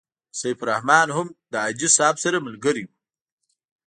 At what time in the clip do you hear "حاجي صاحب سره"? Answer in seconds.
1.63-2.37